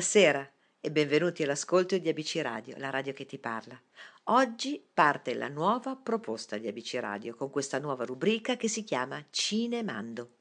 [0.00, 0.50] Buonasera
[0.80, 3.78] e benvenuti all'ascolto di ABC Radio, la radio che ti parla.
[4.24, 9.22] Oggi parte la nuova proposta di ABC Radio con questa nuova rubrica che si chiama
[9.28, 10.36] Cinemando.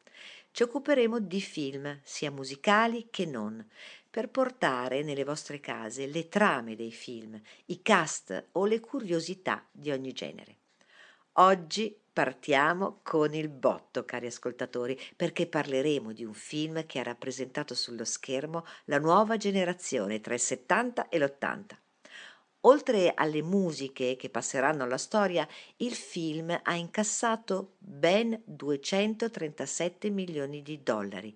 [0.52, 3.68] Ci occuperemo di film, sia musicali che non,
[4.10, 9.92] per portare nelle vostre case le trame dei film, i cast o le curiosità di
[9.92, 10.59] ogni genere.
[11.34, 17.76] Oggi partiamo con il botto, cari ascoltatori, perché parleremo di un film che ha rappresentato
[17.76, 21.78] sullo schermo la nuova generazione tra il 70 e l'80.
[22.64, 25.48] Oltre alle musiche che passeranno alla storia,
[25.78, 31.34] il film ha incassato ben 237 milioni di dollari,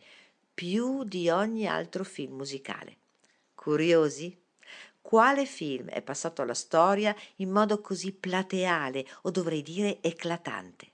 [0.54, 2.98] più di ogni altro film musicale.
[3.56, 4.43] Curiosi?
[5.03, 10.91] Quale film è passato alla storia in modo così plateale o dovrei dire eclatante?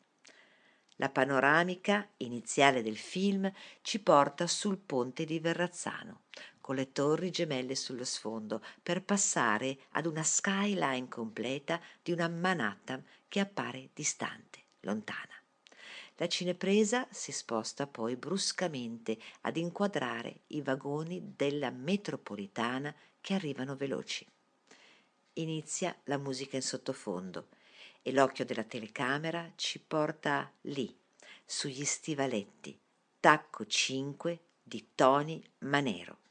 [0.96, 3.50] La panoramica iniziale del film
[3.82, 6.24] ci porta sul ponte di Verrazzano,
[6.60, 13.06] con le torri gemelle sullo sfondo, per passare ad una skyline completa di una Manhattan
[13.30, 15.36] che appare distante, lontana.
[16.16, 22.94] La cinepresa si sposta poi bruscamente ad inquadrare i vagoni della metropolitana
[23.30, 24.26] che arrivano veloci.
[25.34, 27.50] Inizia la musica in sottofondo
[28.02, 30.98] e l'occhio della telecamera ci porta lì,
[31.46, 32.76] sugli stivaletti,
[33.20, 36.22] tacco 5 di Tony Manero,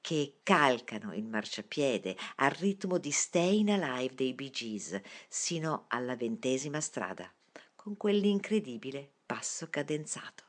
[0.00, 4.98] che calcano il marciapiede al ritmo di Stayin' Alive dei Bee Gees
[5.28, 7.30] sino alla ventesima strada,
[7.76, 10.47] con quell'incredibile passo cadenzato.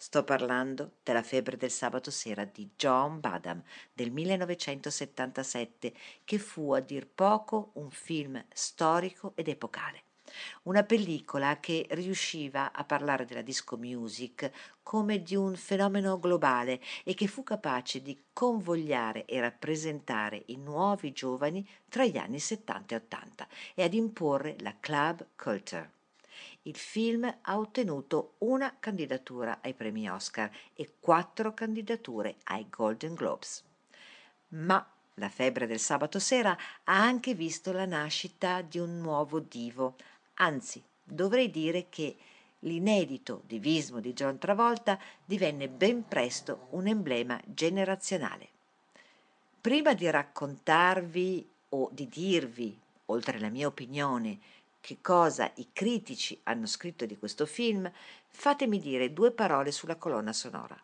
[0.00, 3.60] Sto parlando della febbre del sabato sera di John Badham
[3.92, 5.92] del 1977,
[6.22, 10.04] che fu a dir poco un film storico ed epocale.
[10.62, 14.52] Una pellicola che riusciva a parlare della disco music
[14.84, 21.10] come di un fenomeno globale e che fu capace di convogliare e rappresentare i nuovi
[21.10, 25.97] giovani tra gli anni 70 e 80 e ad imporre la club culture.
[26.62, 33.64] Il film ha ottenuto una candidatura ai premi Oscar e quattro candidature ai Golden Globes.
[34.48, 39.96] Ma la febbre del sabato sera ha anche visto la nascita di un nuovo divo,
[40.34, 42.16] anzi dovrei dire che
[42.60, 48.48] l'inedito divismo di John Travolta divenne ben presto un emblema generazionale.
[49.60, 54.38] Prima di raccontarvi o di dirvi, oltre la mia opinione,
[54.80, 57.90] che cosa i critici hanno scritto di questo film,
[58.28, 60.80] fatemi dire due parole sulla colonna sonora.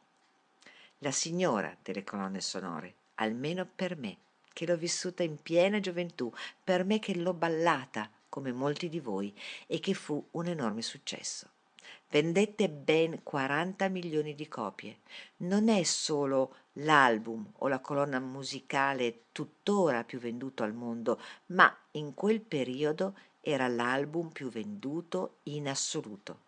[0.98, 4.16] La signora delle colonne sonore, almeno per me,
[4.52, 6.32] che l'ho vissuta in piena gioventù,
[6.62, 9.34] per me che l'ho ballata come molti di voi
[9.66, 11.48] e che fu un enorme successo.
[12.10, 14.98] Vendette ben 40 milioni di copie.
[15.38, 22.14] Non è solo l'album o la colonna musicale tuttora più venduto al mondo, ma in
[22.14, 26.40] quel periodo era l'album più venduto in assoluto.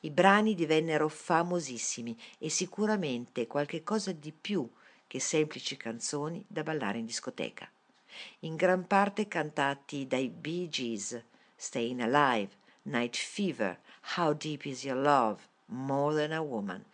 [0.00, 4.68] I brani divennero famosissimi e sicuramente qualche cosa di più
[5.06, 7.70] che semplici canzoni da ballare in discoteca.
[8.40, 11.22] In gran parte cantati dai Bee Gees,
[11.56, 13.78] Stayin' Alive, Night Fever,
[14.16, 16.84] How Deep Is Your Love, More Than a Woman,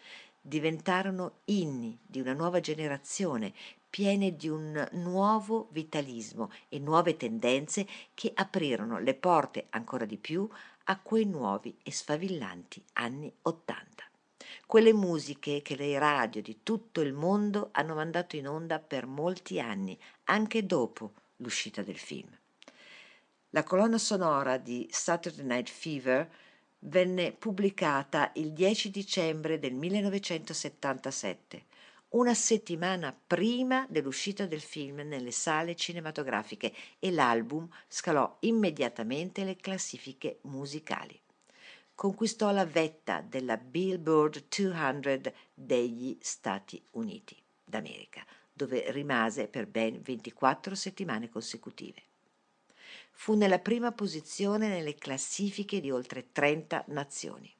[0.40, 3.52] diventarono inni di una nuova generazione
[3.90, 10.48] piene di un nuovo vitalismo e nuove tendenze che aprirono le porte ancora di più
[10.84, 14.04] a quei nuovi e sfavillanti anni Ottanta.
[14.64, 19.58] Quelle musiche che le radio di tutto il mondo hanno mandato in onda per molti
[19.60, 22.30] anni, anche dopo l'uscita del film.
[23.50, 26.30] La colonna sonora di Saturday Night Fever
[26.80, 31.64] venne pubblicata il 10 dicembre del 1977
[32.10, 40.38] una settimana prima dell'uscita del film nelle sale cinematografiche e l'album scalò immediatamente le classifiche
[40.42, 41.18] musicali.
[41.94, 50.74] Conquistò la vetta della Billboard 200 degli Stati Uniti d'America, dove rimase per ben 24
[50.74, 52.02] settimane consecutive.
[53.12, 57.54] Fu nella prima posizione nelle classifiche di oltre 30 nazioni.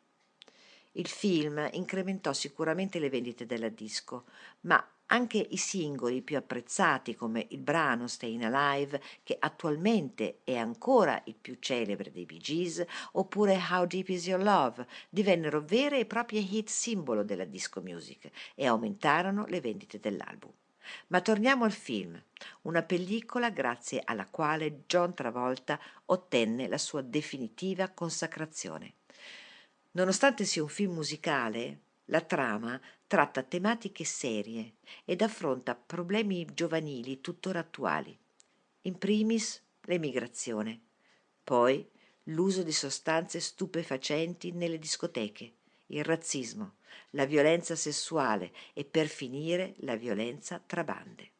[0.94, 4.24] Il film incrementò sicuramente le vendite della disco,
[4.62, 11.20] ma anche i singoli più apprezzati come il brano Stayin' Alive, che attualmente è ancora
[11.26, 16.06] il più celebre dei Bee Gees, oppure How Deep Is Your Love, divennero vere e
[16.06, 20.52] proprie hit simbolo della disco music e aumentarono le vendite dell'album.
[21.08, 22.20] Ma torniamo al film,
[22.62, 28.94] una pellicola grazie alla quale John Travolta ottenne la sua definitiva consacrazione.
[29.92, 31.80] Nonostante sia un film musicale,
[32.10, 38.16] La trama tratta tematiche serie ed affronta problemi giovanili tuttora attuali.
[38.82, 40.80] In primis l'emigrazione,
[41.44, 41.88] poi
[42.24, 45.52] l'uso di sostanze stupefacenti nelle discoteche,
[45.86, 46.74] il razzismo,
[47.10, 51.30] la violenza sessuale e per finire la violenza tra bande.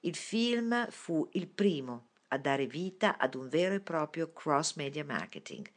[0.00, 5.04] Il film fu il primo a dare vita ad un vero e proprio cross media
[5.04, 5.68] marketing.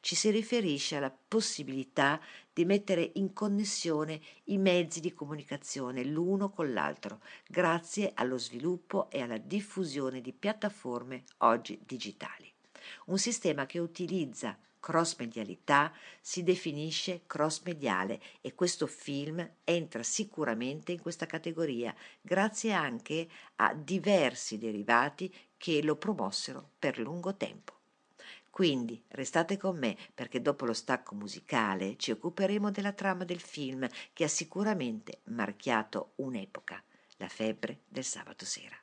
[0.00, 2.20] Ci si riferisce alla possibilità
[2.52, 9.20] di mettere in connessione i mezzi di comunicazione l'uno con l'altro, grazie allo sviluppo e
[9.22, 12.52] alla diffusione di piattaforme oggi digitali.
[13.06, 21.24] Un sistema che utilizza cross-medialità si definisce cross-mediale e questo film entra sicuramente in questa
[21.24, 27.81] categoria, grazie anche a diversi derivati che lo promossero per lungo tempo.
[28.52, 33.88] Quindi restate con me perché dopo lo stacco musicale ci occuperemo della trama del film
[34.12, 36.84] che ha sicuramente marchiato un'epoca,
[37.16, 38.76] la febbre del sabato sera.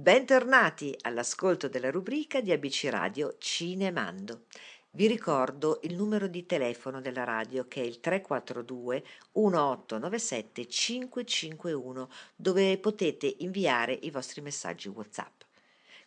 [0.00, 4.44] Bentornati all'ascolto della rubrica di ABC Radio Cinemando.
[4.90, 12.78] Vi ricordo il numero di telefono della radio che è il 342 1897 551 dove
[12.78, 15.42] potete inviare i vostri messaggi WhatsApp.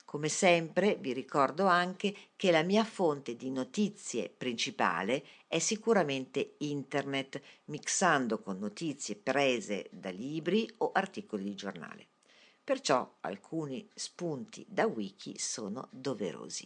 [0.06, 7.42] Come sempre vi ricordo anche che la mia fonte di notizie principale è sicuramente internet,
[7.66, 12.11] mixando con notizie prese da libri o articoli di giornale.
[12.64, 16.66] Perciò alcuni spunti da wiki sono doverosi.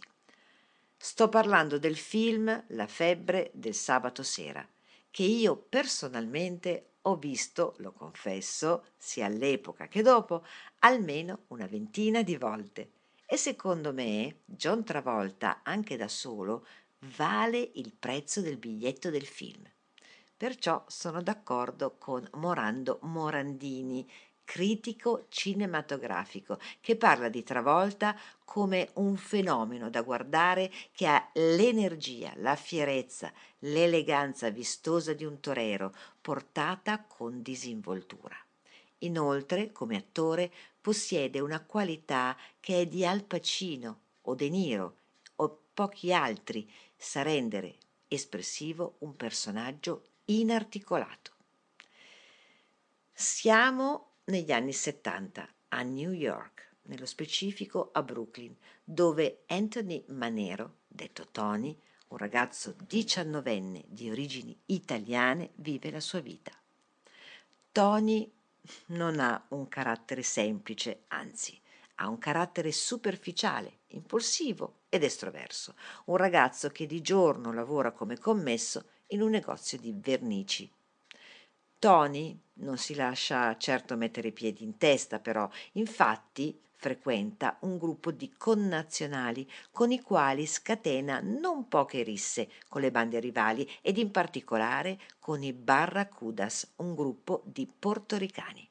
[0.96, 4.66] Sto parlando del film La febbre del sabato sera,
[5.10, 10.44] che io personalmente ho visto, lo confesso, sia all'epoca che dopo,
[10.80, 12.90] almeno una ventina di volte.
[13.24, 16.66] E secondo me John Travolta, anche da solo,
[17.16, 19.62] vale il prezzo del biglietto del film.
[20.36, 24.06] Perciò sono d'accordo con Morando Morandini,
[24.46, 32.54] critico cinematografico che parla di Travolta come un fenomeno da guardare che ha l'energia, la
[32.54, 38.36] fierezza, l'eleganza vistosa di un torero portata con disinvoltura.
[39.00, 40.50] Inoltre, come attore,
[40.80, 44.96] possiede una qualità che è di Al Pacino o De Niro
[45.36, 47.74] o pochi altri, sa rendere
[48.08, 51.32] espressivo un personaggio inarticolato.
[53.12, 61.28] Siamo negli anni 70 a New York, nello specifico a Brooklyn, dove Anthony Manero, detto
[61.30, 61.76] Tony,
[62.08, 66.52] un ragazzo diciannovenne di origini italiane, vive la sua vita.
[67.70, 68.30] Tony
[68.86, 71.60] non ha un carattere semplice, anzi,
[71.96, 75.74] ha un carattere superficiale, impulsivo ed estroverso,
[76.06, 80.68] un ragazzo che di giorno lavora come commesso in un negozio di vernici
[81.78, 88.10] Tony non si lascia certo mettere i piedi in testa, però, infatti frequenta un gruppo
[88.10, 94.10] di connazionali con i quali scatena non poche risse con le bande rivali ed in
[94.10, 98.68] particolare con i Barracudas, un gruppo di portoricani.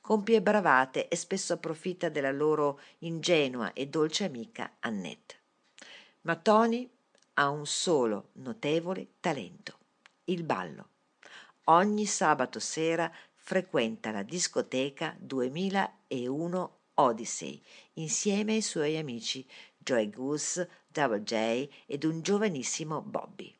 [0.00, 5.40] Compie bravate e spesso approfitta della loro ingenua e dolce amica Annette.
[6.22, 6.90] Ma Tony
[7.34, 9.78] ha un solo notevole talento,
[10.24, 10.88] il ballo
[11.64, 17.60] ogni sabato sera frequenta la discoteca 2001 Odyssey
[17.94, 19.46] insieme ai suoi amici
[19.76, 23.54] Joy Goose, Double J ed un giovanissimo Bobby.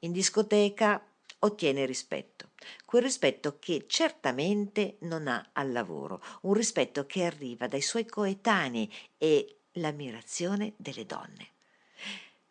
[0.00, 1.02] In discoteca
[1.40, 2.50] ottiene rispetto,
[2.84, 8.92] quel rispetto che certamente non ha al lavoro, un rispetto che arriva dai suoi coetanei
[9.16, 11.50] e l'ammirazione delle donne.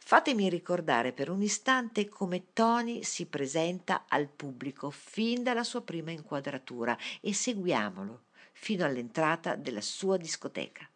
[0.07, 6.11] Fatemi ricordare per un istante come Tony si presenta al pubblico fin dalla sua prima
[6.11, 8.21] inquadratura e seguiamolo
[8.53, 10.89] fino all'entrata della sua discoteca.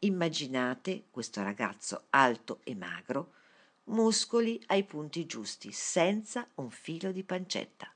[0.00, 3.34] Immaginate questo ragazzo alto e magro,
[3.84, 7.88] muscoli ai punti giusti, senza un filo di pancetta,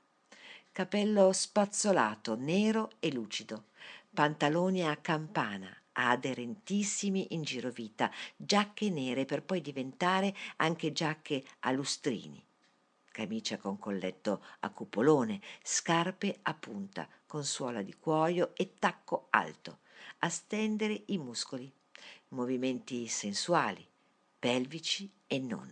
[0.71, 3.65] capello spazzolato, nero e lucido,
[4.13, 12.43] pantaloni a campana, aderentissimi in girovita, giacche nere per poi diventare anche giacche a lustrini,
[13.11, 19.79] camicia con colletto a cupolone, scarpe a punta con suola di cuoio e tacco alto,
[20.19, 21.71] a stendere i muscoli,
[22.29, 23.85] movimenti sensuali,
[24.37, 25.71] pelvici e non.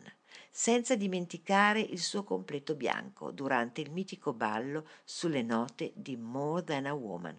[0.50, 6.86] Senza dimenticare il suo completo bianco durante il mitico ballo sulle note di More Than
[6.86, 7.38] a Woman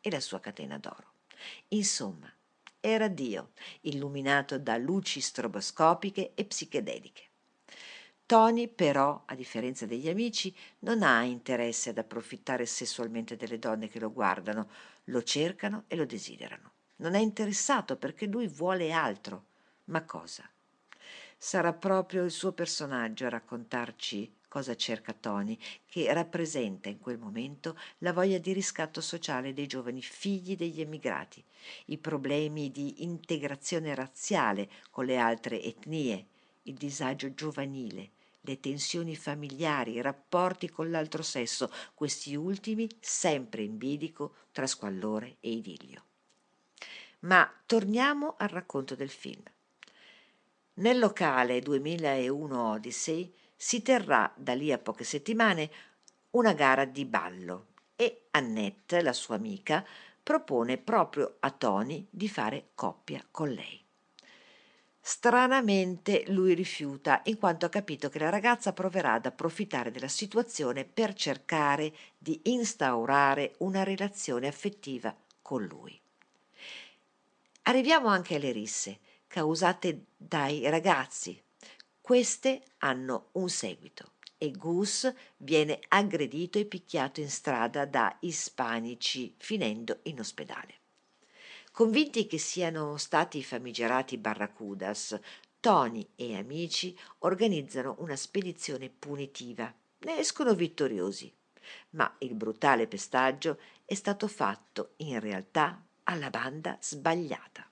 [0.00, 1.11] e la sua catena d'oro.
[1.68, 2.32] Insomma,
[2.80, 3.52] era Dio,
[3.82, 7.22] illuminato da luci stroboscopiche e psichedeliche.
[8.26, 14.00] Tony, però, a differenza degli amici, non ha interesse ad approfittare sessualmente delle donne che
[14.00, 14.70] lo guardano,
[15.04, 16.72] lo cercano e lo desiderano.
[16.96, 19.46] Non è interessato perché lui vuole altro.
[19.84, 20.48] Ma cosa?
[21.36, 27.74] Sarà proprio il suo personaggio a raccontarci cosa cerca Tony, che rappresenta in quel momento
[28.00, 31.42] la voglia di riscatto sociale dei giovani figli degli emigrati,
[31.86, 36.26] i problemi di integrazione razziale con le altre etnie,
[36.64, 38.10] il disagio giovanile,
[38.42, 45.36] le tensioni familiari, i rapporti con l'altro sesso, questi ultimi sempre in bilico tra squallore
[45.40, 46.04] e idillio.
[47.20, 49.44] Ma torniamo al racconto del film.
[50.74, 55.70] Nel locale 2001 Odyssey si terrà da lì a poche settimane
[56.30, 59.86] una gara di ballo e Annette, la sua amica,
[60.20, 63.80] propone proprio a Tony di fare coppia con lei.
[65.00, 70.84] Stranamente lui rifiuta in quanto ha capito che la ragazza proverà ad approfittare della situazione
[70.84, 75.96] per cercare di instaurare una relazione affettiva con lui.
[77.62, 78.98] Arriviamo anche alle risse,
[79.28, 81.40] causate dai ragazzi.
[82.02, 90.00] Queste hanno un seguito e Gus viene aggredito e picchiato in strada da ispanici, finendo
[90.02, 90.80] in ospedale.
[91.70, 95.16] Convinti che siano stati i famigerati Barracudas,
[95.60, 99.72] Tony e amici organizzano una spedizione punitiva.
[99.98, 101.32] Ne escono vittoriosi,
[101.90, 107.64] ma il brutale pestaggio è stato fatto in realtà alla banda sbagliata.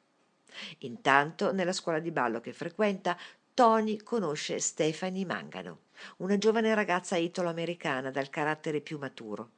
[0.78, 3.16] Intanto, nella scuola di ballo che frequenta,
[3.60, 5.80] Tony conosce Stephanie Mangano,
[6.20, 9.50] una giovane ragazza italo-americana dal carattere più maturo.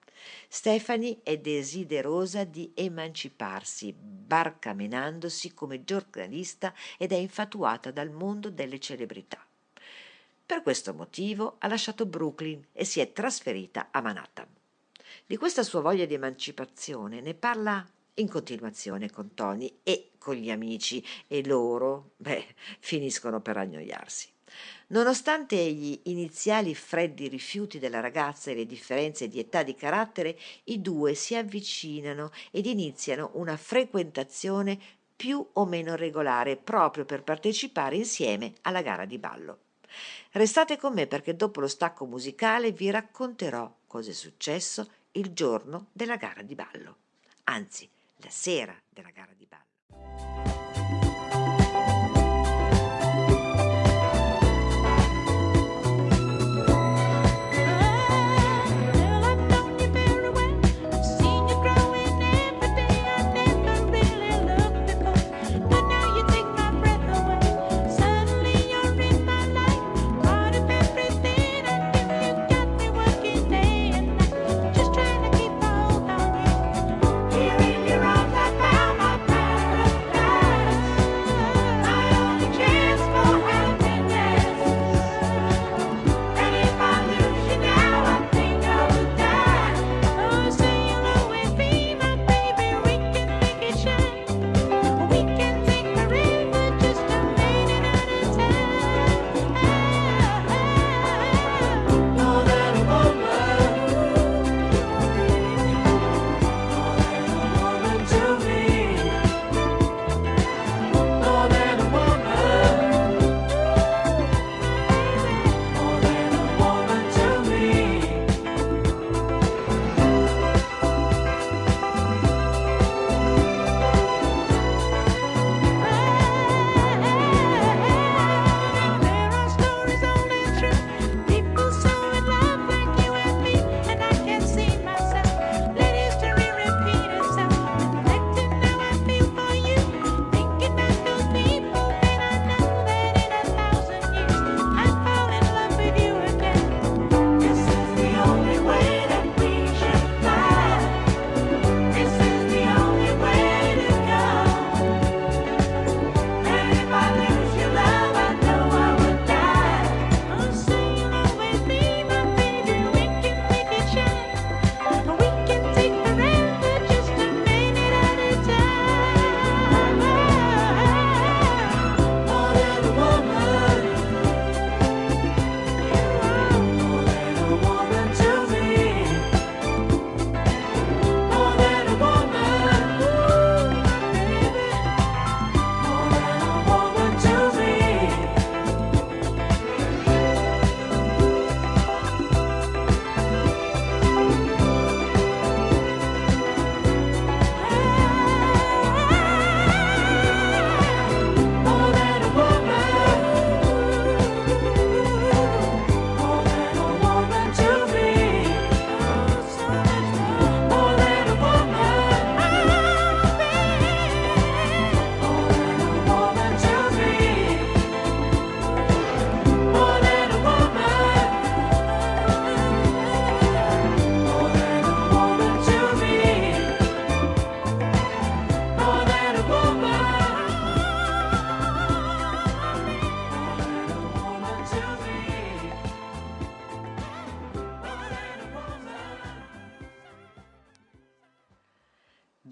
[0.49, 9.39] Stephanie è desiderosa di emanciparsi, barcamenandosi come giornalista ed è infatuata dal mondo delle celebrità.
[10.45, 14.49] Per questo motivo ha lasciato Brooklyn e si è trasferita a Manhattan.
[15.25, 20.51] Di questa sua voglia di emancipazione ne parla in continuazione con Tony e con gli
[20.51, 22.47] amici e loro, beh,
[22.79, 24.31] finiscono per annoiarsi.
[24.89, 30.83] Nonostante gli iniziali freddi rifiuti della ragazza e le differenze di età di carattere, i
[30.83, 34.79] due si avvicinano ed iniziano una frequentazione
[35.17, 39.59] più o meno regolare proprio per partecipare insieme alla gara di ballo.
[40.33, 45.87] Restate con me perché dopo lo stacco musicale vi racconterò cosa è successo il giorno
[45.93, 46.97] della gara di ballo,
[47.45, 47.89] anzi
[48.23, 50.42] la sera della gara di ballo.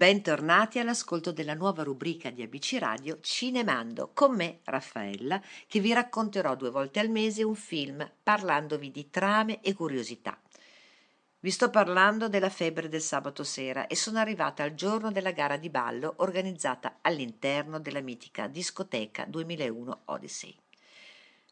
[0.01, 6.55] Bentornati all'ascolto della nuova rubrica di ABC Radio Cinemando con me Raffaella che vi racconterò
[6.55, 10.35] due volte al mese un film parlandovi di trame e curiosità.
[11.39, 15.57] Vi sto parlando della febbre del sabato sera e sono arrivata al giorno della gara
[15.57, 20.60] di ballo organizzata all'interno della mitica discoteca 2001 Odyssey.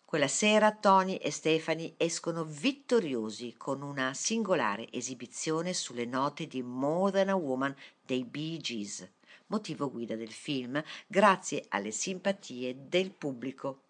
[0.10, 7.12] Quella sera Tony e Stephanie escono vittoriosi con una singolare esibizione sulle note di More
[7.12, 9.08] Than a Woman dei Bee Gees,
[9.50, 13.84] motivo guida del film, grazie alle simpatie del pubblico.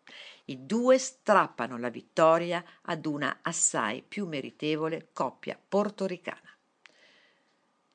[0.48, 6.49] I due strappano la vittoria ad una assai più meritevole coppia portoricana.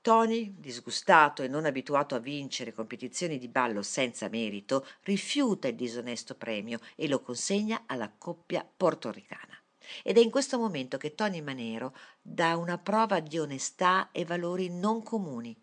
[0.04, 6.34] Tony, disgustato e non abituato a vincere competizioni di ballo senza merito, rifiuta il disonesto
[6.34, 9.58] premio e lo consegna alla coppia portoricana.
[10.02, 14.68] Ed è in questo momento che Tony Manero dà una prova di onestà e valori
[14.68, 15.56] non comuni.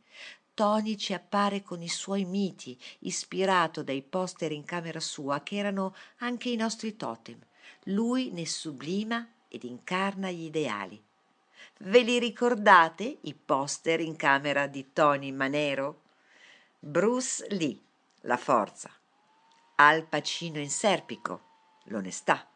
[0.56, 5.94] Tony ci appare con i suoi miti, ispirato dai poster in camera sua che erano
[6.18, 7.38] anche i nostri totem.
[7.84, 11.00] Lui ne sublima ed incarna gli ideali.
[11.84, 16.02] Ve li ricordate i poster in camera di Tony Manero?
[16.78, 17.76] Bruce Lee,
[18.22, 18.92] la forza.
[19.78, 21.42] Al Pacino in Serpico,
[21.86, 22.48] l'onestà.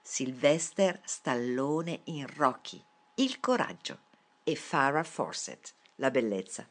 [0.00, 2.80] Sylvester Stallone in Rocky,
[3.16, 3.98] il coraggio.
[4.44, 6.64] E Farah Fawcett, la bellezza.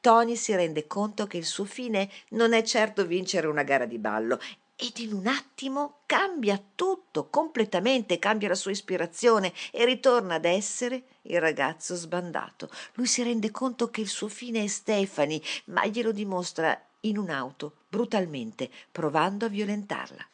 [0.00, 3.98] Tony si rende conto che il suo fine non è certo vincere una gara di
[3.98, 4.40] ballo
[4.76, 11.04] ed in un attimo cambia tutto, completamente cambia la sua ispirazione e ritorna ad essere
[11.22, 12.68] il ragazzo sbandato.
[12.94, 17.76] Lui si rende conto che il suo fine è Stefani, ma glielo dimostra in un'auto,
[17.88, 20.26] brutalmente, provando a violentarla.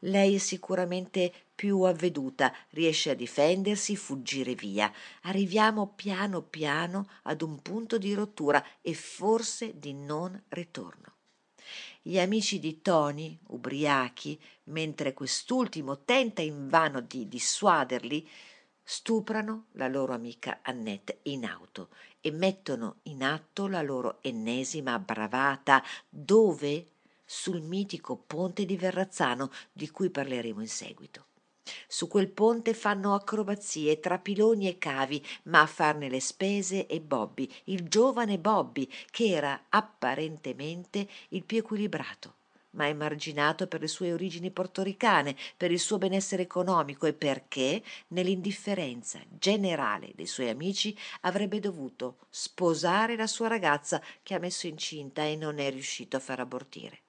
[0.00, 4.92] Lei è sicuramente più avveduta, riesce a difendersi, fuggire via.
[5.22, 11.15] Arriviamo piano piano ad un punto di rottura e forse di non ritorno.
[12.06, 18.28] Gli amici di Tony, ubriachi, mentre quest'ultimo tenta invano di dissuaderli,
[18.80, 21.88] stuprano la loro amica Annette in auto
[22.20, 26.92] e mettono in atto la loro ennesima bravata dove
[27.24, 31.24] sul mitico ponte di Verrazzano di cui parleremo in seguito.
[31.88, 37.00] Su quel ponte fanno acrobazie tra piloni e cavi, ma a farne le spese è
[37.00, 42.34] Bobby, il giovane Bobby, che era apparentemente il più equilibrato,
[42.70, 49.20] ma emarginato per le sue origini portoricane, per il suo benessere economico e perché, nell'indifferenza
[49.28, 55.36] generale dei suoi amici, avrebbe dovuto sposare la sua ragazza che ha messo incinta e
[55.36, 57.00] non è riuscito a far abortire.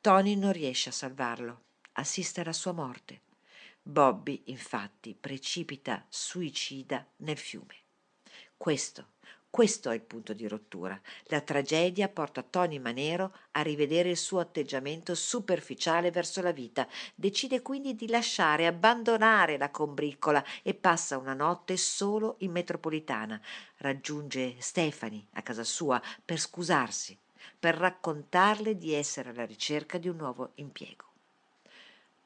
[0.00, 1.60] Tony non riesce a salvarlo,
[1.94, 3.20] assiste alla sua morte.
[3.82, 7.74] Bobby, infatti, precipita suicida nel fiume.
[8.56, 9.08] Questo,
[9.54, 11.00] questo è il punto di rottura.
[11.24, 16.88] La tragedia porta Tony Manero a rivedere il suo atteggiamento superficiale verso la vita.
[17.14, 23.40] Decide quindi di lasciare, abbandonare la combriccola e passa una notte solo in metropolitana.
[23.76, 27.16] Raggiunge Stefani a casa sua per scusarsi
[27.56, 31.13] per raccontarle di essere alla ricerca di un nuovo impiego.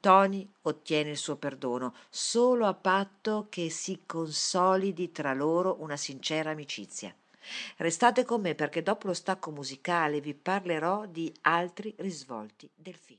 [0.00, 6.50] Tony ottiene il suo perdono solo a patto che si consolidi tra loro una sincera
[6.50, 7.14] amicizia.
[7.76, 13.18] Restate con me perché dopo lo stacco musicale vi parlerò di altri risvolti del film.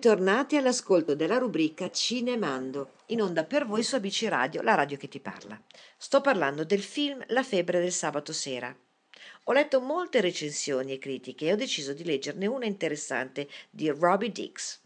[0.00, 5.08] Bentornati all'ascolto della rubrica Cinemando, in onda per voi su ABC Radio, la radio che
[5.08, 5.60] ti parla.
[5.96, 8.72] Sto parlando del film La febbre del sabato sera.
[9.42, 14.30] Ho letto molte recensioni e critiche e ho deciso di leggerne una interessante di Robbie
[14.30, 14.78] Dix.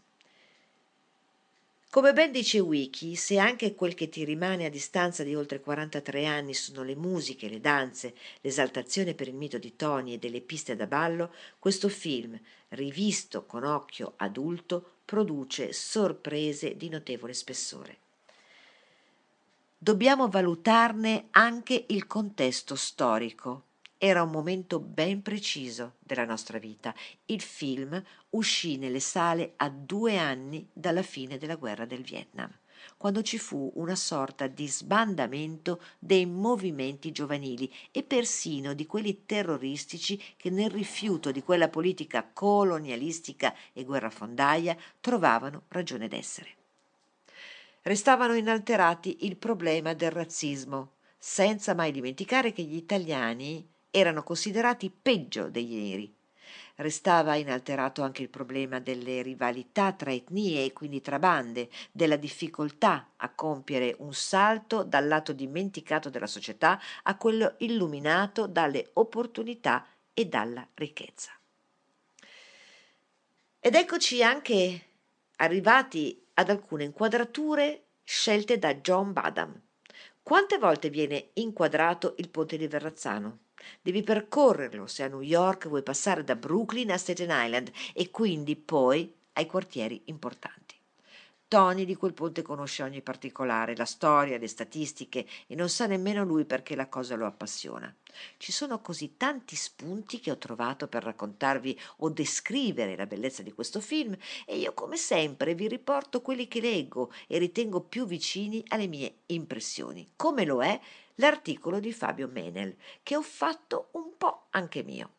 [1.91, 6.25] Come ben dice Wiki, se anche quel che ti rimane a distanza di oltre 43
[6.25, 10.75] anni sono le musiche, le danze, l'esaltazione per il mito di Tony e delle piste
[10.75, 12.35] da ballo, questo film,
[12.69, 17.97] rivisto con occhio adulto, produce sorprese di notevole spessore.
[19.77, 23.71] Dobbiamo valutarne anche il contesto storico
[24.03, 26.93] era un momento ben preciso della nostra vita.
[27.27, 32.51] Il film uscì nelle sale a due anni dalla fine della guerra del Vietnam,
[32.97, 40.21] quando ci fu una sorta di sbandamento dei movimenti giovanili e persino di quelli terroristici
[40.37, 46.49] che nel rifiuto di quella politica colonialistica e guerrafondaia trovavano ragione d'essere.
[47.81, 55.49] Restavano inalterati il problema del razzismo, senza mai dimenticare che gli italiani erano considerati peggio
[55.49, 56.13] degli neri.
[56.75, 63.11] Restava inalterato anche il problema delle rivalità tra etnie e quindi tra bande, della difficoltà
[63.17, 70.25] a compiere un salto dal lato dimenticato della società a quello illuminato dalle opportunità e
[70.25, 71.31] dalla ricchezza.
[73.59, 74.81] Ed eccoci anche
[75.37, 79.61] arrivati ad alcune inquadrature scelte da John Badham.
[80.21, 83.39] Quante volte viene inquadrato il ponte di Verrazzano?
[83.81, 88.55] Devi percorrerlo se a New York vuoi passare da Brooklyn a Staten Island e quindi
[88.55, 90.62] poi ai quartieri importanti.
[91.53, 96.23] Tony di quel ponte conosce ogni particolare, la storia, le statistiche e non sa nemmeno
[96.23, 97.95] lui perché la cosa lo appassiona.
[98.37, 103.51] Ci sono così tanti spunti che ho trovato per raccontarvi o descrivere la bellezza di
[103.51, 104.17] questo film
[104.47, 109.17] e io come sempre vi riporto quelli che leggo e ritengo più vicini alle mie
[109.27, 110.79] impressioni, come lo è
[111.17, 115.11] l'articolo di Fabio Menel, che ho fatto un po' anche mio.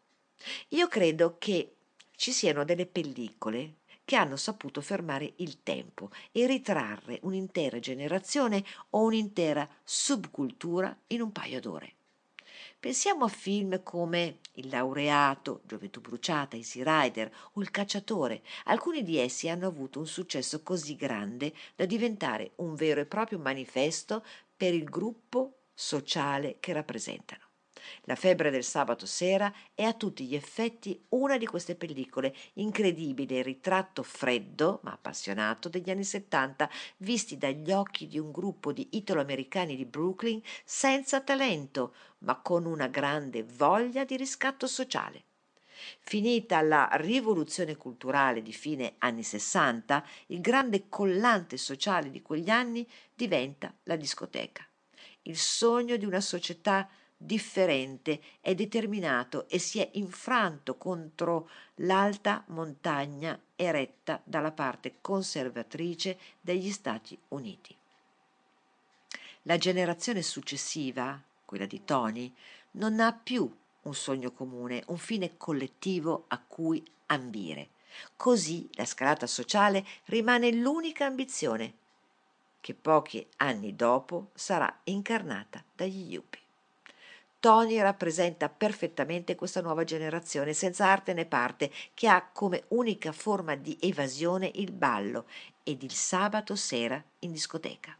[0.70, 1.76] Io credo che
[2.16, 3.74] ci siano delle pellicole
[4.04, 11.32] che hanno saputo fermare il tempo e ritrarre un'intera generazione o un'intera subcultura in un
[11.32, 11.94] paio d'ore.
[12.78, 18.42] Pensiamo a film come Il laureato, Gioventù bruciata, Easy Rider o Il cacciatore.
[18.64, 23.38] Alcuni di essi hanno avuto un successo così grande da diventare un vero e proprio
[23.38, 24.22] manifesto
[24.54, 27.43] per il gruppo sociale che rappresentano.
[28.02, 33.42] La febbre del sabato sera è a tutti gli effetti una di queste pellicole, incredibile
[33.42, 36.68] ritratto freddo ma appassionato degli anni 70,
[36.98, 42.88] visti dagli occhi di un gruppo di italo-americani di Brooklyn senza talento, ma con una
[42.88, 45.24] grande voglia di riscatto sociale.
[46.00, 52.88] Finita la rivoluzione culturale di fine anni 60, il grande collante sociale di quegli anni
[53.14, 54.66] diventa la discoteca
[55.26, 56.88] il sogno di una società
[57.24, 66.70] differente è determinato e si è infranto contro l'alta montagna eretta dalla parte conservatrice degli
[66.70, 67.74] Stati Uniti.
[69.42, 72.32] La generazione successiva, quella di Tony,
[72.72, 73.50] non ha più
[73.82, 77.70] un sogno comune, un fine collettivo a cui ambire.
[78.16, 81.74] Così la scalata sociale rimane l'unica ambizione
[82.60, 86.43] che pochi anni dopo sarà incarnata dagli Yuppie.
[87.44, 93.54] Tony rappresenta perfettamente questa nuova generazione, senza arte né parte, che ha come unica forma
[93.54, 95.26] di evasione il ballo
[95.62, 97.94] ed il sabato sera in discoteca.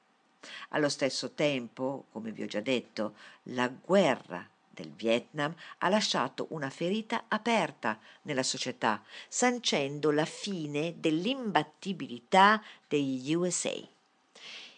[0.71, 3.17] Allo stesso tempo, come vi ho già detto,
[3.49, 12.63] la guerra del Vietnam ha lasciato una ferita aperta nella società, sancendo la fine dell'imbattibilità
[12.89, 13.93] degli USA.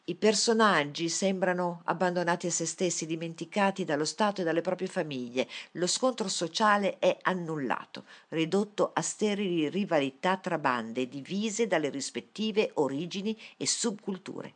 [0.08, 5.48] I personaggi sembrano abbandonati a se stessi, dimenticati dallo Stato e dalle proprie famiglie.
[5.72, 13.36] Lo scontro sociale è annullato, ridotto a sterili rivalità tra bande divise dalle rispettive origini
[13.56, 14.52] e subculture.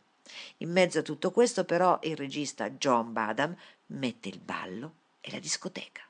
[0.58, 5.40] In mezzo a tutto questo, però, il regista John Badham mette il ballo e la
[5.40, 6.02] discoteca.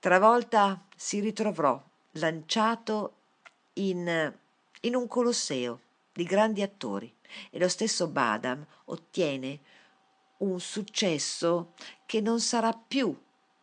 [0.00, 1.80] Travolta si ritrovò
[2.12, 3.12] lanciato
[3.74, 4.34] in,
[4.80, 5.80] in un colosseo
[6.12, 7.14] di grandi attori
[7.50, 9.60] e lo stesso badam ottiene
[10.38, 11.74] un successo
[12.04, 13.16] che non sarà più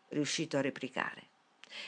[0.10, 1.32] riuscito a replicare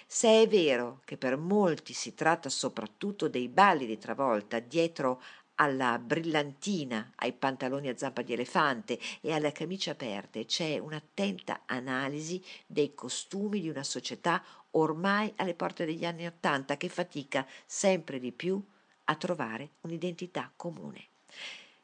[0.06, 5.22] se è vero che per molti si tratta soprattutto dei balli di travolta dietro
[5.56, 12.44] alla brillantina, ai pantaloni a zampa di elefante e alle camicie aperte c'è un'attenta analisi
[12.66, 18.34] dei costumi di una società ormai alle porte degli anni Ottanta che fatica sempre di
[18.34, 18.62] più
[19.06, 21.08] a trovare un'identità comune.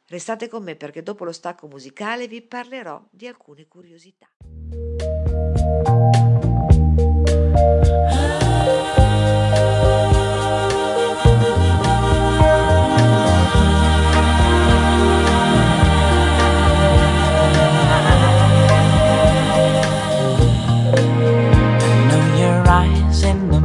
[0.08, 4.28] Restate con me perché dopo lo stacco musicale vi parlerò di alcune curiosità.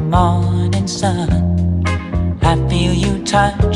[0.09, 1.83] Morning sun,
[2.41, 3.66] I feel you time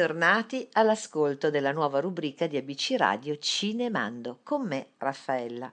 [0.00, 5.70] bentornati all'ascolto della nuova rubrica di ABC Radio Cinemando con me Raffaella.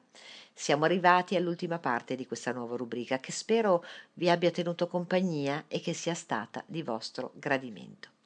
[0.53, 5.79] Siamo arrivati all'ultima parte di questa nuova rubrica che spero vi abbia tenuto compagnia e
[5.79, 8.16] che sia stata di vostro gradimento.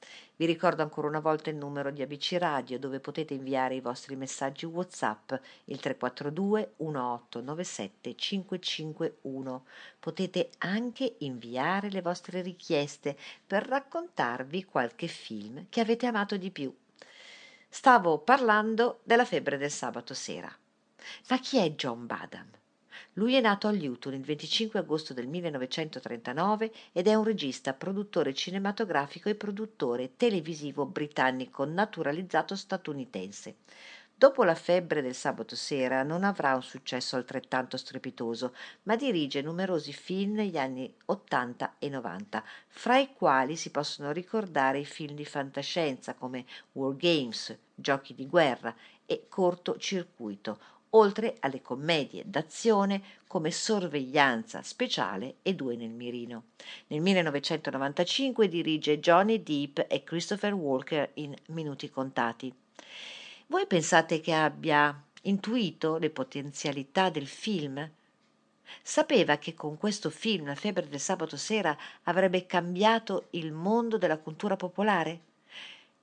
[0.42, 4.16] Vi ricordo ancora una volta il numero di ABC Radio dove potete inviare i vostri
[4.16, 5.34] messaggi WhatsApp,
[5.66, 9.66] il 342 1897 551.
[10.00, 13.16] Potete anche inviare le vostre richieste
[13.46, 16.76] per raccontarvi qualche film che avete amato di più.
[17.70, 20.52] Stavo parlando della febbre del sabato sera.
[21.30, 22.61] Ma chi è John Badham?
[23.16, 28.34] Lui è nato a Luton il 25 agosto del 1939 ed è un regista, produttore
[28.34, 33.56] cinematografico e produttore televisivo britannico naturalizzato statunitense.
[34.16, 39.92] Dopo la febbre del sabato sera non avrà un successo altrettanto strepitoso, ma dirige numerosi
[39.92, 45.26] film negli anni 80 e 90, fra i quali si possono ricordare i film di
[45.26, 48.74] fantascienza come War Games, Giochi di guerra
[49.06, 50.60] e Corto Circuito,
[50.92, 56.44] oltre alle commedie d'azione come Sorveglianza speciale e Due nel mirino.
[56.88, 62.54] Nel 1995 dirige Johnny Depp e Christopher Walker in Minuti contati.
[63.48, 67.90] Voi pensate che abbia intuito le potenzialità del film?
[68.82, 74.18] Sapeva che con questo film La febbre del sabato sera avrebbe cambiato il mondo della
[74.18, 75.20] cultura popolare?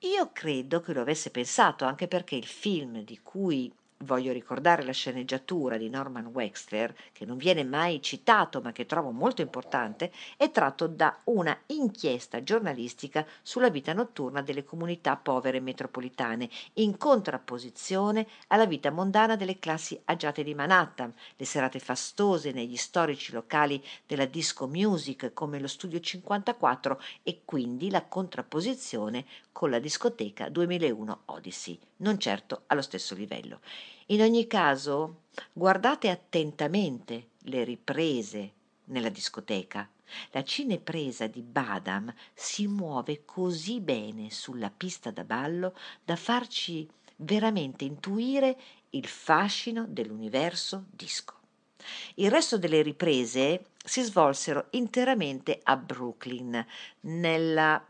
[0.03, 3.73] Io credo che lo avesse pensato, anche perché il film di cui
[4.03, 9.11] Voglio ricordare la sceneggiatura di Norman Wexler, che non viene mai citato ma che trovo
[9.11, 16.49] molto importante, è tratto da una inchiesta giornalistica sulla vita notturna delle comunità povere metropolitane,
[16.75, 23.33] in contrapposizione alla vita mondana delle classi agiate di Manhattan, le serate fastose negli storici
[23.33, 30.49] locali della disco music come lo Studio 54 e quindi la contrapposizione con la discoteca
[30.49, 33.59] 2001 Odyssey, non certo allo stesso livello.
[34.07, 35.23] In ogni caso,
[35.53, 38.53] guardate attentamente le riprese
[38.87, 39.89] nella discoteca.
[40.31, 47.85] La cinepresa di Badam si muove così bene sulla pista da ballo da farci veramente
[47.85, 48.57] intuire
[48.91, 51.35] il fascino dell'universo disco.
[52.15, 56.65] Il resto delle riprese si svolsero interamente a Brooklyn,
[57.01, 57.85] nella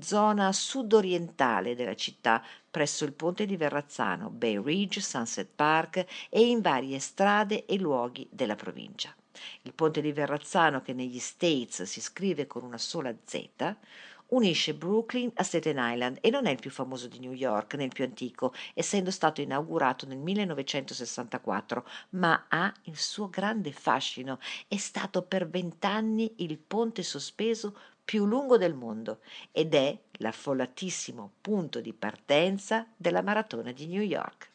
[0.00, 6.60] zona sud-orientale della città, presso il ponte di Verrazzano, Bay Ridge, Sunset Park e in
[6.60, 9.14] varie strade e luoghi della provincia.
[9.62, 13.76] Il ponte di Verrazzano, che negli States si scrive con una sola Z,
[14.28, 17.84] unisce Brooklyn a Staten Island e non è il più famoso di New York né
[17.84, 24.38] il più antico, essendo stato inaugurato nel 1964, ma ha il suo grande fascino.
[24.66, 27.76] È stato per vent'anni il ponte sospeso
[28.06, 29.18] più lungo del mondo
[29.50, 34.50] ed è l'affollatissimo punto di partenza della maratona di New York.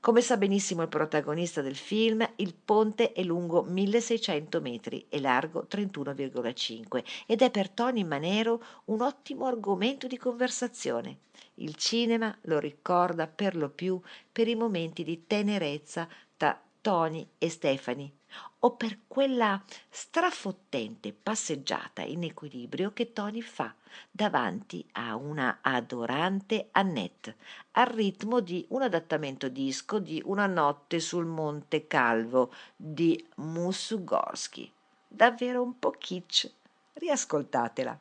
[0.00, 5.66] Come sa benissimo il protagonista del film, il ponte è lungo 1600 metri e largo
[5.70, 11.18] 31,5 ed è per Tony Manero un ottimo argomento di conversazione.
[11.56, 14.00] Il cinema lo ricorda per lo più
[14.32, 18.12] per i momenti di tenerezza tra Tony e Stephanie
[18.60, 23.74] o per quella strafottente passeggiata in equilibrio che Tony fa
[24.10, 27.36] davanti a una adorante Annette
[27.72, 34.70] al ritmo di un adattamento disco di Una notte sul Monte Calvo di Mussorgsky.
[35.06, 36.50] Davvero un po' kitsch.
[36.94, 37.98] Riascoltatela.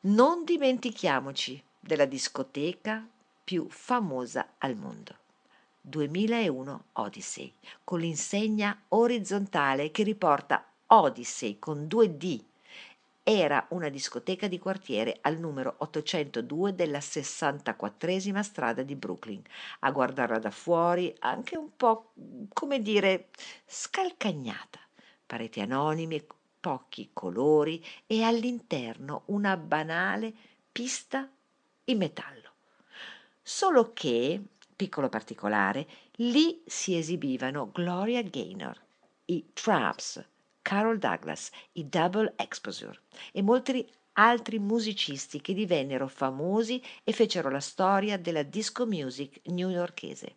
[0.00, 3.06] Non dimentichiamoci della discoteca
[3.42, 5.24] più famosa al mondo.
[5.88, 7.52] 2001 Odyssey,
[7.84, 12.42] con l'insegna orizzontale che riporta Odyssey con due D.
[13.22, 19.40] Era una discoteca di quartiere al numero 802 della 64esima strada di Brooklyn.
[19.80, 22.12] A guardarla da fuori, anche un po',
[22.52, 23.28] come dire,
[23.64, 24.80] scalcagnata.
[25.24, 26.24] Pareti anonime,
[26.58, 30.32] pochi colori e all'interno una banale
[30.72, 31.28] pista
[31.84, 32.50] in metallo.
[33.40, 34.42] Solo che
[34.76, 38.78] piccolo particolare, lì si esibivano Gloria Gaynor,
[39.26, 40.22] i Traps,
[40.62, 43.00] Carol Douglas, i Double Exposure
[43.32, 50.36] e molti altri musicisti che divennero famosi e fecero la storia della disco music newyorkese.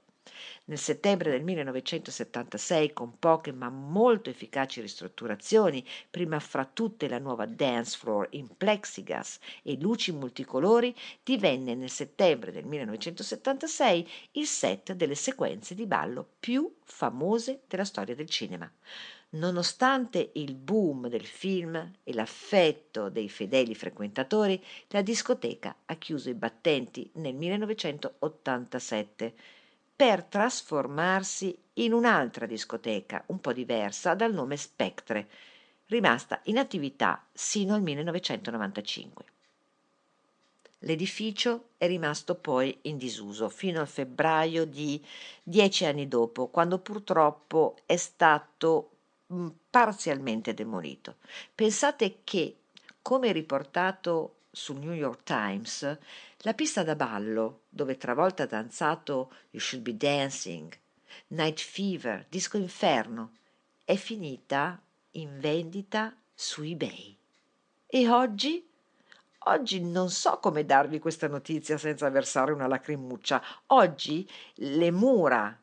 [0.66, 7.46] Nel settembre del 1976, con poche ma molto efficaci ristrutturazioni, prima fra tutte la nuova
[7.46, 15.16] dance floor in plexigas e luci multicolori, divenne nel settembre del 1976 il set delle
[15.16, 18.72] sequenze di ballo più famose della storia del cinema.
[19.32, 26.34] Nonostante il boom del film e l'affetto dei fedeli frequentatori, la discoteca ha chiuso i
[26.34, 29.36] battenti nel 1987
[30.00, 35.28] per trasformarsi in un'altra discoteca, un po' diversa, dal nome Spectre,
[35.88, 39.26] rimasta in attività sino al 1995.
[40.84, 45.06] L'edificio è rimasto poi in disuso fino al febbraio di
[45.44, 48.92] dieci anni dopo, quando purtroppo è stato
[49.70, 51.16] parzialmente demolito.
[51.54, 52.56] Pensate che,
[53.02, 55.98] come riportato sul New York Times,
[56.40, 60.76] la pista da ballo, dove travolta ha danzato You Should Be Dancing,
[61.28, 63.32] Night Fever, Disco Inferno,
[63.84, 64.82] è finita
[65.12, 67.16] in vendita su eBay.
[67.88, 68.68] E oggi?
[69.44, 73.42] Oggi non so come darvi questa notizia senza versare una lacrimuccia.
[73.68, 75.58] Oggi le mura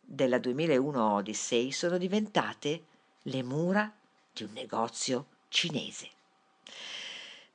[0.00, 2.84] della 2001 Odyssey sono diventate
[3.22, 3.92] le mura
[4.32, 6.10] di un negozio cinese.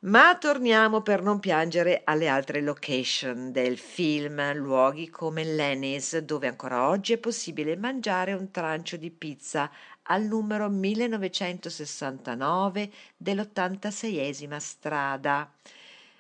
[0.04, 6.88] Ma torniamo per non piangere alle altre location del film, luoghi come Lenny's, dove ancora
[6.88, 9.70] oggi è possibile mangiare un trancio di pizza
[10.04, 15.48] al numero 1969 dell'86esima strada,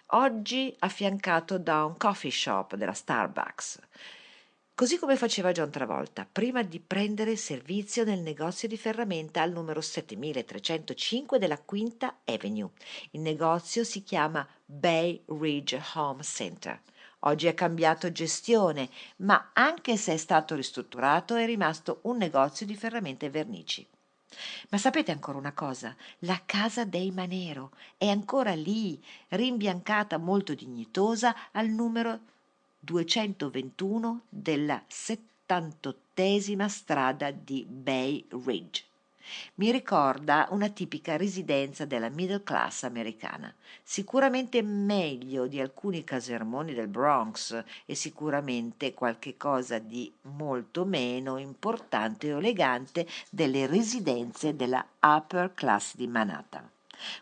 [0.09, 3.79] oggi affiancato da un coffee shop della Starbucks
[4.81, 9.79] così come faceva John Travolta, prima di prendere servizio nel negozio di ferramenta al numero
[9.79, 12.71] 7305 della Quinta Avenue.
[13.11, 16.81] Il negozio si chiama Bay Ridge Home Center.
[17.19, 22.75] Oggi ha cambiato gestione, ma anche se è stato ristrutturato è rimasto un negozio di
[22.75, 23.87] ferramenta e vernici.
[24.69, 25.95] Ma sapete ancora una cosa?
[26.19, 32.21] La casa dei Manero è ancora lì, rimbiancata molto dignitosa al numero
[32.83, 38.85] 221 della 78esima strada di Bay Ridge.
[39.55, 43.53] Mi ricorda una tipica residenza della middle class americana,
[43.83, 52.33] sicuramente meglio di alcuni casermoni del Bronx e sicuramente qualche cosa di molto meno importante
[52.33, 56.67] o elegante delle residenze della upper class di Manhattan.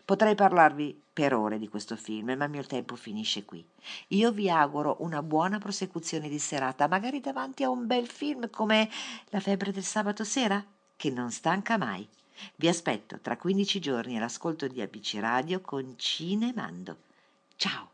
[0.04, 3.62] Potrei parlarvi per ore di questo film, ma il mio tempo finisce qui.
[4.08, 8.88] Io vi auguro una buona prosecuzione di serata, magari davanti a un bel film come
[9.28, 10.64] La febbre del sabato sera,
[10.96, 12.08] che non stanca mai.
[12.56, 16.96] Vi aspetto tra 15 giorni all'ascolto di ABC Radio con Cinemando.
[17.56, 17.90] Ciao!